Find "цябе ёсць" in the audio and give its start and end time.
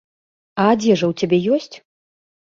1.21-1.75